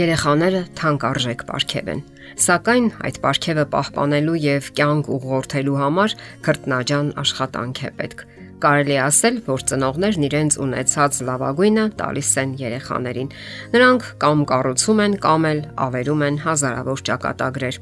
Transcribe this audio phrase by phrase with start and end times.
[0.00, 1.98] Երեխաները թանկարժեք պարգև են,
[2.40, 6.14] սակայն այդ պարգևը պահպանելու եւ կյանք ուղղորդելու համար
[6.46, 8.24] քրտնաջան աշխատանք է պետք
[8.60, 13.30] կարելի ասել, որ ծնողներն իրենց ունեցած լավագույնը տալիս են երեխաներին։
[13.74, 17.78] Նրանք կամ կառուցում են, կամ էլ ավերում են հազարավոր ճակատագրեր։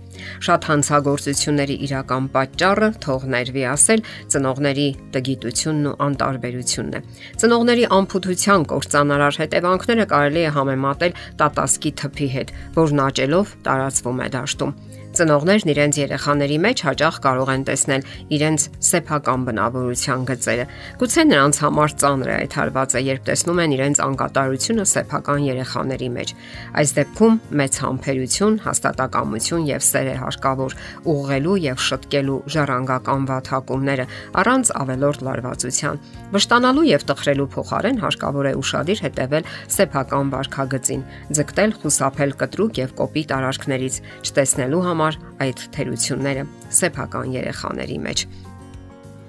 [0.49, 4.05] Շատ հանցագործությունների իրական պատճառը թողներվի ասել
[4.35, 4.89] ծնողների
[5.19, 7.03] տգիտությունն ու անտարբերությունն է։
[7.43, 14.75] Ծնողների անփութության կործանարար հետևանքները կարելի է համեմատել տատասկի թփի հետ, որն աճելով տարածվում է դաշտում։
[15.17, 18.03] Ծնողներն իրենց երեխաների մեջ հաճախ կարող են տեսնել
[18.36, 20.66] իրենց սեփական բնավորության գծերը։
[21.00, 26.35] Գուցե նրանց համար ծանր է այդ հարվածը, երբ տեսնում են իրենց անկատարությունը սեփական երեխաների մեջ։
[26.79, 30.76] Այս դեպքում մեծ համբերություն, հաստատակամություն եւ սեր է հարկավոր
[31.08, 34.06] ուղղելու եւ շտկելու ժառանգական վաթակումները
[34.38, 41.02] առանց ավելորդ լարվածության։ Վշտանալու եւ տխրելու փոխարեն հարկավոր է ուրախadir հետևել սեփական վարքագծին,
[41.38, 48.22] ձգտել խուսափել կտրուկ եւ կոպիտ արարքներից, չտեսնելու համար համար այդ թերությունները սեփական երեխաների մեջ։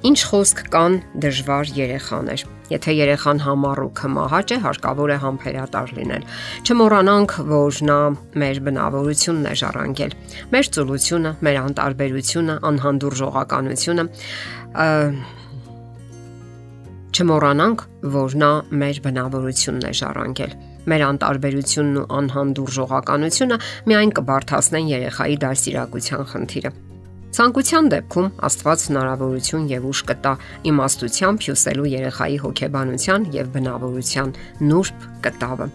[0.10, 6.24] Ինչ խոսք կան դժվար երեխաներ։ Եթե երեխան համառ ու քմահաճ է, հարկավոր է համբերատար լինել։
[6.64, 8.00] Չմոռանանք, որ նա
[8.40, 10.16] մեր բնավորությունն է ժառանգել։
[10.56, 14.08] Մեր ծուլությունը, մեր անտարբերությունը, անհանդուրժողականությունը
[17.20, 20.54] Չմոռանանք, որ նա մեր բնավորությունն է ժառանգել
[20.92, 23.58] մեր անտարբերությունն ու անհանդուրժողականությունը
[23.90, 26.72] միայն կբարթացնեն երեխայի դասիրակության խնդիրը։
[27.30, 30.32] Ցանկության դեպքում Աստված հնարավորություն եւ ուժ կտա
[30.72, 34.34] իմաստությամբ հյուսելու երեխայի հոգեբանության եւ բնավորության
[34.72, 35.68] նուրբ կտավը։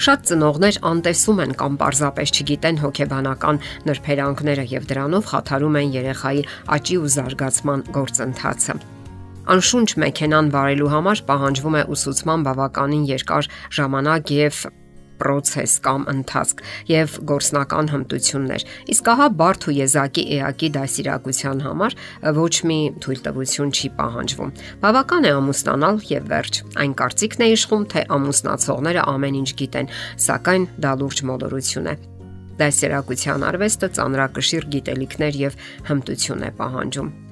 [0.00, 6.46] Շատ ծնողներ անտեսում են կամ պարզապես չգիտեն հոգեբանական նրբերանգները եւ դրանով խաթարում են երեխայի
[6.78, 8.80] աճի ու զարգացման գործընթացը։
[9.48, 14.60] Անշունչ մեքենան վարելու համար պահանջվում է ուսուցման բավականին երկար ժամանակ եւ
[15.20, 18.64] process կամ ընթացք եւ գործնական հմտություններ։
[18.94, 21.96] Իսկ ահա բարդ ու եզակի էակի դասիրակության համար
[22.40, 28.04] ոչ մի թույլտվություն չի պահանջվում։ Բավական է ամուսնանալ եւ վերջ։ Այն կարծիքն է իշխում, թե
[28.16, 29.90] ամուսնացողները ամեն ինչ գիտեն,
[30.28, 31.96] սակայն դա լուրջ մոլորություն է։
[32.60, 35.58] Դասիրակության արվեստը ծանրակշիռ գիտելիքներ եւ
[35.88, 37.29] հմտություն է պահանջում։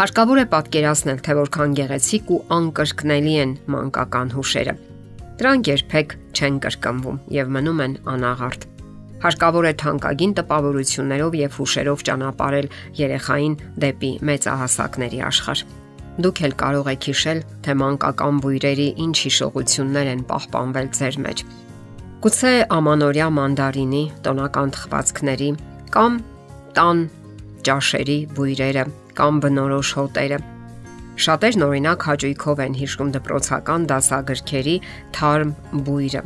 [0.00, 4.72] Հարկավոր է պատկերացնել, թե որքան գեղեցիկ ու անկրկնելի են մանկական հուշերը։
[5.40, 8.64] Դրանք երբեք չեն կրկնվում եւ մնում են անաղարտ։
[9.20, 15.64] Հարկավոր է թանկագին տպավորություններով եւ հուշերով ճանապարհել երեխային դեպի մեծահասակների աշխարհ։
[16.24, 21.44] Դուք էլ կարող եք հիշել, թե մանկական բույրերի ինչ հիշողություններ են պահպանվել ձեր մեջ։
[22.24, 25.52] Գուցե ամանորյա մանդարինի, տոնական թխվածքների
[25.92, 26.18] կամ
[26.80, 27.06] տան
[27.68, 28.88] ճաշերի բույրերը
[29.18, 30.38] կամ բնորոշ հոտերը։
[31.20, 34.76] Շատերն օրինակ հաճույքով են հիշում դպրոցական դասագրքերի
[35.16, 35.50] թարմ
[35.88, 36.22] բույրը։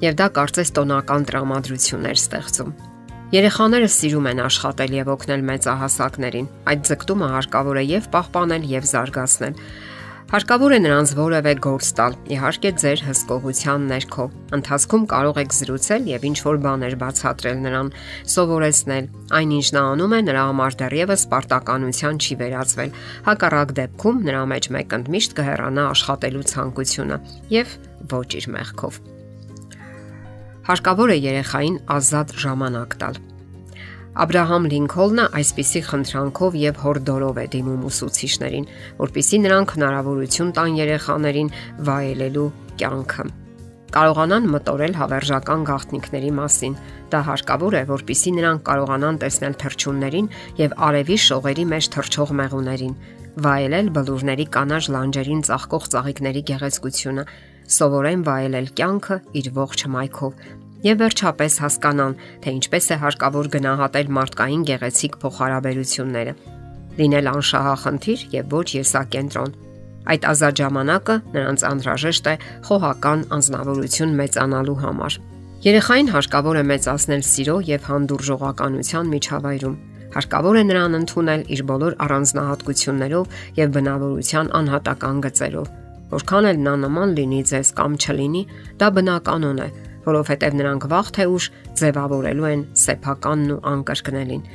[0.00, 2.70] Եվ դա կարծես տոնական տրամադրություններ ստեղծում։
[3.30, 9.60] Երեխաները սիրում են աշխատել եւ օգնել մեծահասակներին։ Այդ ձգտումը հարկավոր է եւ պահպանել եւ զարգացնել։
[10.30, 14.24] Հարկավոր է նրանց որևէ գործ տալ, իհարկե ձեր հսկողության ներքո։
[14.54, 17.88] Ընթացքում կարող եք զրուցել եւ ինչ որ բաներ բացատրել նրան,
[18.30, 19.08] սովորեցնել։
[19.40, 22.94] Այնինչ նա անում է, նրա համար դեռևս պարտականության չի վերածվել։
[23.26, 27.18] Հակառակ դեպքում նրա մեջ մեկընդմիշտ կհեռանա աշխատելու ցանկությունը
[27.58, 27.74] եւ
[28.14, 29.02] ոչ իր մեղքով։
[30.70, 33.18] Հարկավոր է երեխային ազատ ժամանակ տալ
[34.10, 38.66] Աբ รา համ Լինքոլնը այսպիսի խնդրանքով եւ հորդորով է դիմում ուսուցիչներին,
[38.98, 41.52] որpիսի նրանք հնարավորություն տան երեխաներին
[41.86, 42.48] վայելելու
[42.82, 43.26] կյանքը
[43.90, 46.74] կարողանան մտորել հավերժական գաղտնիքների մասին։
[47.10, 50.28] Դա հարկավոր է, որpիսի նրանք կարողանան տեսնել թրջուններին
[50.60, 52.94] եւ արևի շողերի մեջ թրջող մեղուներին,
[53.46, 57.24] վայելել բլուրների կանաչ լանջերին ծաղկող ծաղիկների գեղեցկությունը,
[57.70, 60.46] սովորեն վայելել կյանքը իր ողջ հմայքով
[60.84, 66.34] եւ վերջապես հասկանան, թե ինչպես է հարկավոր գնահատել մարդկային գեղեցիկ փոխհարաբերությունները։
[67.00, 69.52] Լինել անշահախնդիր եւ ոչ եսակենտրոն։
[70.10, 72.34] Այդ ազատ ժամանակը նրանց անհրաժեշտ է
[72.66, 75.18] խոհական անznավորություն մեծանալու համար։
[75.60, 79.76] Երեխային հարկավոր է մեծացնել սիրո եւ հանդուրժողականության միջավայրում։
[80.10, 85.68] Հարկավոր է նրան ընդունել իր բոլոր առանձնահատկություններով եւ բնավորության անհատական գծերով։
[86.10, 88.42] Որքան էլ նա նման լինի ձեզ կամ չլինի,
[88.80, 89.68] դա բնականon է,
[90.06, 91.48] որովհետև նրանք վաղ թե ուշ
[91.80, 94.46] ձևավորելու են սեփականն ու անկրկնելին։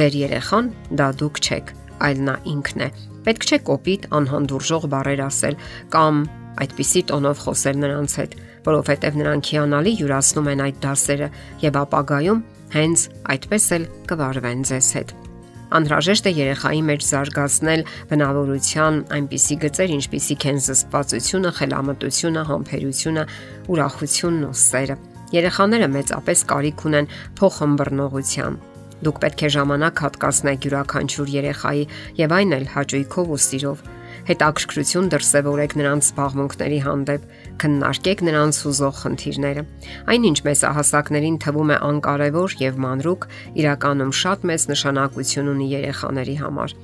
[0.00, 0.68] Ձեր երեխան
[1.00, 1.72] դա դուք չեք,
[2.06, 5.58] այլ նա ինքն է։ Պետք չէ կոպիտ անհանդուրժող բառեր ասել
[5.94, 6.20] կամ
[6.60, 8.36] այդպիսի տոնով խոսել նրանց հետ,
[8.70, 11.32] որովհետև նրանք հիանալի յուրացնում են այդ դասերը
[11.64, 12.44] եւ ապագայում
[12.76, 15.29] հենց այդպես էլ կվարվեն ձեզ հետ։
[15.70, 23.24] Անհրաժեշտ է երեխայի մեջ զարգացնել բնավորության այնպիսի գծեր, ինչպիսիք են զսպվածությունը, խելամտությունը, համբերությունը,
[23.70, 24.96] ուրախությունն ու սերը։
[25.30, 27.08] Երեխաները մեծապես կարիք ունեն
[27.38, 28.58] փոխհմբռնողության։
[29.00, 31.84] Դուք պետք է ժամանակ հատկացնեք յուրաքանչյուր երեխայի
[32.18, 33.84] եւ այն էլ հաճույքով ու սիրով։
[34.28, 37.22] Հետաքրքրություն դրսևորեք նրանց զբաղմունքների հանդեպ,
[37.62, 39.64] քննարկեք նրանց հուզող խնդիրները։
[40.12, 43.26] Այնինչ մեծահասակներին թվում է անկարևոր եւ մանրուկ,
[43.64, 46.76] իրականում շատ մեծ նշանակություն ունի երեխաների համար։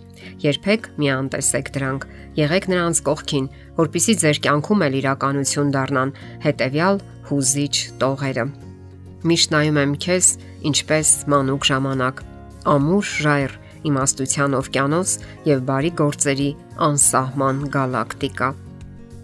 [0.43, 2.07] Երբեք մի անտեսեք դրանք։
[2.37, 3.47] Եղեք նրանց կողքին,
[3.77, 6.15] որpիսի ձեր կյանքում էլ իրականություն դառնան
[6.47, 7.01] հետեւյալ
[7.31, 8.47] հուզիչ տողերը։
[9.27, 10.27] Միշտ նայում եմ քեզ,
[10.71, 12.21] ինչպես մանուկ ժամանակ,
[12.77, 13.55] ամուր ժայռ,
[13.91, 15.17] իմաստության օվկիանոս
[15.51, 16.49] եւ բարի գործերի
[16.87, 18.49] անսահման գալակտիկա։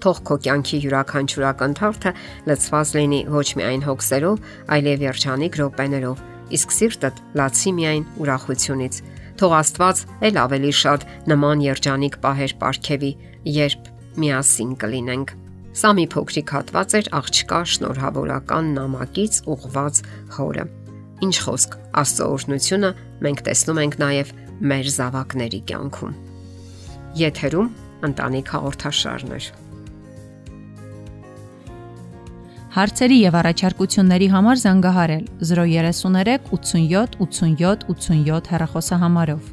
[0.02, 2.12] Թող քո կյանքի յուրաքանչյուր ակնթարթը
[2.50, 6.22] լցված լինի ոչ միայն հոգսերով, այլև երջանիկ րոպեներով,
[6.58, 9.02] իսկ սիրտդ լացի միայն ուրախությունից
[9.42, 13.08] Թող Աստված ել ավելի շատ նման երջանիկ պահեր ապարգևի,
[13.56, 13.88] երբ
[14.22, 15.32] միասին կլինենք։
[15.80, 20.00] Սա մի փոքրիկ հատված էր աղջկա շնորհավորական նամակից ուղված
[20.36, 20.66] հորը։
[21.26, 22.90] Ինչ խոսք, Աստծո օրհնությունը
[23.24, 24.32] մենք տեսնում ենք նաև
[24.62, 26.12] մեր զավակների կյանքում։
[27.18, 27.70] Եթերում
[28.06, 29.40] ընտանիք հաղորդաշարն է։
[32.76, 39.50] Հարցերի եւ առաջարկությունների համար զանգահարել 033 87 87 87 հեռախոսահամարով։